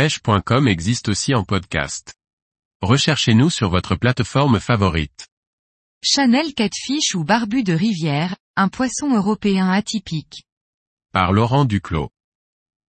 pêche.com 0.00 0.66
existe 0.66 1.10
aussi 1.10 1.34
en 1.34 1.44
podcast. 1.44 2.14
Recherchez-nous 2.80 3.50
sur 3.50 3.68
votre 3.68 3.96
plateforme 3.96 4.58
favorite. 4.58 5.28
Chanel 6.02 6.54
catfish 6.54 7.14
ou 7.14 7.22
barbu 7.22 7.62
de 7.64 7.74
rivière, 7.74 8.34
un 8.56 8.68
poisson 8.68 9.14
européen 9.14 9.68
atypique. 9.68 10.44
Par 11.12 11.32
Laurent 11.32 11.66
Duclos. 11.66 12.08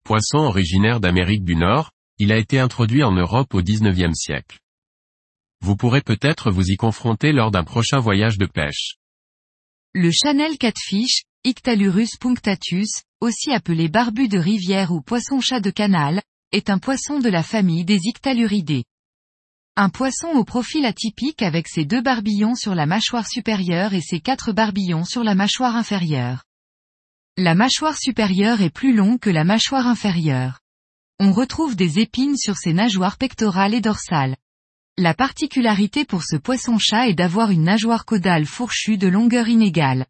Poisson 0.05 0.39
originaire 0.39 1.01
d'Amérique 1.01 1.43
du 1.43 1.57
Nord, 1.57 1.91
il 2.19 2.31
a 2.31 2.37
été 2.37 2.61
introduit 2.61 3.03
en 3.03 3.11
Europe 3.11 3.55
au 3.55 3.61
XIXe 3.61 4.15
siècle. 4.15 4.61
Vous 5.63 5.75
pourrez 5.75 6.03
peut-être 6.03 6.53
vous 6.53 6.71
y 6.71 6.77
confronter 6.77 7.33
lors 7.33 7.51
d'un 7.51 7.65
prochain 7.65 7.99
voyage 7.99 8.39
de 8.39 8.47
pêche. 8.47 8.99
Le 9.95 10.13
Chanel 10.13 10.59
catfish, 10.59 11.25
Ictalurus 11.43 12.19
punctatus, 12.21 13.03
aussi 13.21 13.51
appelé 13.51 13.89
barbu 13.89 14.29
de 14.29 14.39
rivière 14.39 14.93
ou 14.93 15.01
poisson-chat 15.01 15.59
de 15.59 15.71
canal, 15.71 16.23
est 16.53 16.69
un 16.69 16.79
poisson 16.79 17.21
de 17.21 17.29
la 17.29 17.45
famille 17.45 17.85
des 17.85 18.01
Ictaluridés. 18.03 18.85
Un 19.77 19.89
poisson 19.89 20.29
au 20.35 20.45
profil 20.45 20.85
atypique 20.85 21.43
avec 21.43 21.69
ses 21.69 21.85
deux 21.85 22.03
barbillons 22.03 22.57
sur 22.57 22.75
la 22.75 22.87
mâchoire 22.87 23.29
supérieure 23.29 23.95
et 23.95 24.01
ses 24.01 24.19
quatre 24.19 24.51
barbillons 24.53 25.05
sur 25.05 25.23
la 25.23 25.37
mâchoire 25.37 25.77
inférieure. 25.77 26.43
La 27.37 27.55
mâchoire 27.55 27.97
supérieure 27.97 28.63
est 28.63 28.71
plus 28.71 28.93
longue 28.93 29.21
que 29.21 29.31
la 29.31 29.45
mâchoire 29.45 29.87
inférieure. 29.87 30.59
On 31.21 31.33
retrouve 31.33 31.77
des 31.77 32.01
épines 32.01 32.37
sur 32.37 32.57
ses 32.57 32.73
nageoires 32.73 33.17
pectorales 33.17 33.75
et 33.75 33.81
dorsales. 33.81 34.37
La 34.99 35.15
particularité 35.15 36.05
pour 36.05 36.25
ce 36.25 36.37
poisson-chat 36.37 37.09
est 37.09 37.15
d'avoir 37.15 37.53
une 37.53 37.63
nageoire 37.63 38.05
caudale 38.05 38.45
fourchue 38.45 38.99
de 38.99 39.07
longueur 39.07 39.49
inégale. 39.49 40.07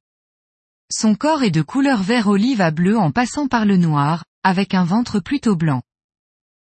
Son 0.90 1.14
corps 1.14 1.42
est 1.42 1.50
de 1.50 1.62
couleur 1.62 2.02
vert 2.02 2.28
olive 2.28 2.62
à 2.62 2.70
bleu 2.70 2.98
en 2.98 3.12
passant 3.12 3.46
par 3.46 3.66
le 3.66 3.76
noir, 3.76 4.24
avec 4.42 4.72
un 4.72 4.84
ventre 4.84 5.20
plutôt 5.20 5.54
blanc. 5.54 5.82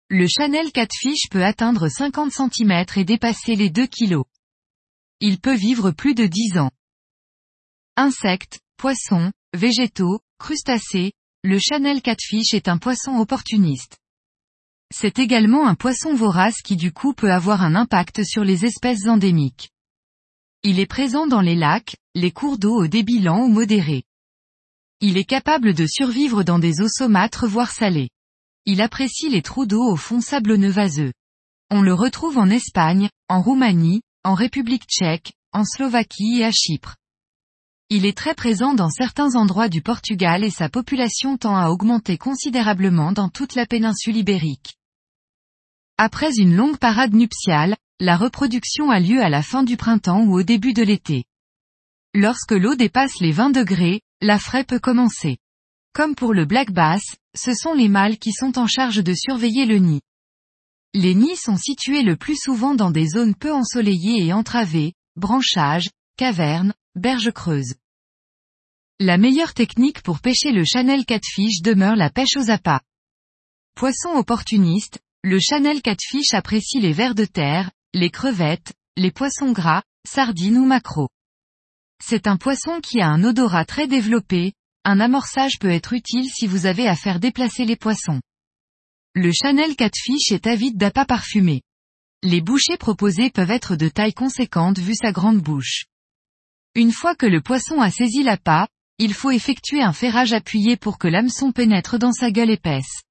Le 0.09 0.29
Chanel 0.29 0.71
catfish 0.71 1.29
peut 1.33 1.45
atteindre 1.45 1.89
50 1.89 2.31
cm 2.31 2.85
et 2.95 3.05
dépasser 3.05 3.57
les 3.57 3.71
2 3.71 3.89
kg. 3.89 4.23
Il 5.19 5.41
peut 5.41 5.57
vivre 5.57 5.91
plus 5.91 6.15
de 6.15 6.27
10 6.27 6.59
ans. 6.59 6.71
Insectes, 7.97 8.61
poissons, 8.77 9.33
végétaux, 9.53 10.21
crustacés, 10.39 11.13
le 11.43 11.59
Chanel 11.59 12.03
catfish 12.03 12.55
est 12.55 12.69
un 12.69 12.79
poisson 12.79 13.17
opportuniste. 13.17 13.99
C'est 14.95 15.19
également 15.19 15.67
un 15.67 15.75
poisson 15.75 16.15
vorace 16.15 16.63
qui 16.63 16.77
du 16.77 16.93
coup 16.93 17.13
peut 17.13 17.33
avoir 17.33 17.63
un 17.63 17.75
impact 17.75 18.23
sur 18.23 18.45
les 18.45 18.65
espèces 18.65 19.09
endémiques. 19.09 19.71
Il 20.63 20.79
est 20.79 20.87
présent 20.87 21.27
dans 21.27 21.41
les 21.41 21.57
lacs, 21.57 21.97
les 22.15 22.31
cours 22.31 22.59
d'eau 22.59 22.77
au 22.77 22.87
débit 22.87 23.19
lent 23.19 23.41
ou 23.41 23.49
modéré. 23.49 24.05
Il 25.01 25.17
est 25.17 25.25
capable 25.25 25.75
de 25.75 25.85
survivre 25.85 26.45
dans 26.45 26.61
des 26.61 26.81
eaux 26.81 26.89
saumâtres 26.89 27.49
voire 27.49 27.73
salées. 27.73 28.11
Il 28.67 28.81
apprécie 28.81 29.29
les 29.29 29.43
trous 29.43 29.65
d'eau 29.65 29.83
au 29.83 29.97
fond 29.97 30.21
sablonneux 30.21 30.71
vaseux. 30.71 31.13
On 31.71 31.83
le 31.83 31.95
retrouve 31.95 32.37
en 32.37 32.51
Espagne, 32.51 33.09
en 33.29 33.41
Roumanie, 33.41 34.03
en 34.25 34.35
République 34.35 34.87
tchèque, 34.89 35.33
en 35.53 35.65
Slovaquie 35.65 36.41
et 36.41 36.45
à 36.45 36.51
Chypre. 36.51 36.97
Il 37.91 38.05
est 38.05 38.17
très 38.17 38.35
présent 38.35 38.75
dans 38.75 38.91
certains 38.91 39.37
endroits 39.37 39.69
du 39.69 39.83
Portugal 39.83 40.43
et 40.43 40.51
sa 40.51 40.69
population 40.69 41.37
tend 41.37 41.57
à 41.57 41.69
augmenter 41.69 42.19
considérablement 42.19 43.13
dans 43.13 43.29
toute 43.29 43.55
la 43.55 43.67
péninsule 43.67 44.17
ibérique. 44.17 44.75
Après 45.97 46.35
une 46.37 46.57
longue 46.57 46.79
parade 46.79 47.15
nuptiale, 47.15 47.77
la 48.01 48.17
reproduction 48.17 48.91
a 48.91 48.99
lieu 48.99 49.23
à 49.23 49.29
la 49.29 49.43
fin 49.43 49.63
du 49.63 49.77
printemps 49.77 50.25
ou 50.25 50.41
au 50.41 50.43
début 50.43 50.73
de 50.73 50.83
l'été. 50.83 51.25
Lorsque 52.15 52.51
l'eau 52.51 52.75
dépasse 52.75 53.21
les 53.21 53.31
20 53.31 53.51
degrés, 53.51 54.01
la 54.21 54.41
fraie 54.41 54.65
peut 54.65 54.81
commencer. 54.81 55.39
Comme 55.95 56.17
pour 56.17 56.35
le 56.35 56.45
black 56.45 56.73
bass, 56.73 57.03
ce 57.37 57.55
sont 57.55 57.75
les 57.75 57.89
mâles 57.89 58.19
qui 58.19 58.33
sont 58.33 58.59
en 58.59 58.67
charge 58.67 59.03
de 59.03 59.15
surveiller 59.15 59.67
le 59.67 59.79
nid. 59.79 60.01
Les 60.95 61.15
nids 61.15 61.37
sont 61.37 61.57
situés 61.57 62.03
le 62.03 62.17
plus 62.17 62.37
souvent 62.37 62.75
dans 62.75 62.91
des 62.91 63.09
zones 63.09 63.35
peu 63.35 63.53
ensoleillées 63.53 64.25
et 64.25 64.33
entravées, 64.33 64.95
branchages, 65.17 65.91
cavernes, 66.17 66.73
berges 66.95 67.33
creuses. 67.33 67.75
La 68.99 69.19
meilleure 69.19 69.53
technique 69.53 70.03
pour 70.03 70.21
pêcher 70.21 70.53
le 70.53 70.65
Chanel 70.65 71.05
catfish 71.05 71.61
demeure 71.61 71.97
la 71.97 72.09
pêche 72.09 72.37
aux 72.37 72.51
appâts. 72.51 72.81
Poisson 73.75 74.11
opportuniste, 74.15 75.01
le 75.23 75.39
Chanel 75.39 75.83
catfish 75.83 76.33
apprécie 76.33 76.81
les 76.81 76.95
vers 76.95 77.15
de 77.15 77.27
terre, 77.27 77.71
les 77.93 78.11
crevettes, 78.11 78.73
les 78.97 79.11
poissons 79.11 79.53
gras, 79.53 79.83
sardines 80.09 80.57
ou 80.57 80.65
maquereaux. 80.65 81.11
C'est 82.03 82.27
un 82.27 82.39
poisson 82.39 82.81
qui 82.81 83.01
a 83.03 83.09
un 83.09 83.23
odorat 83.23 83.67
très 83.67 83.87
développé, 83.87 84.55
un 84.89 85.01
amorçage 85.01 85.59
peut 85.59 85.71
être 85.71 85.95
utile 85.95 86.31
si 86.31 86.47
vous 86.47 86.65
avez 86.65 86.87
à 86.87 86.95
faire 86.95 87.19
déplacer 87.19 87.65
les 87.65 87.75
poissons. 87.75 88.21
Le 89.17 89.33
Chanel 89.33 89.75
catfish 89.75 90.31
est 90.31 90.47
avide 90.47 90.77
d'appât 90.77 91.05
parfumé. 91.05 91.63
Les 92.23 92.41
bouchées 92.41 92.77
proposées 92.77 93.31
peuvent 93.31 93.51
être 93.51 93.75
de 93.75 93.89
taille 93.89 94.15
conséquente 94.15 94.79
vu 94.79 94.95
sa 94.95 95.11
grande 95.11 95.41
bouche. 95.41 95.87
Une 96.77 96.93
fois 96.93 97.17
que 97.17 97.27
le 97.27 97.41
poisson 97.41 97.81
a 97.81 97.91
saisi 97.91 98.23
l'appât, 98.23 98.69
il 98.99 99.13
faut 99.13 99.33
effectuer 99.33 99.83
un 99.83 99.93
ferrage 99.93 100.33
appuyé 100.33 100.77
pour 100.77 100.99
que 100.99 101.09
l'hameçon 101.09 101.51
pénètre 101.51 101.99
dans 101.99 102.13
sa 102.13 102.31
gueule 102.31 102.51
épaisse. 102.51 103.03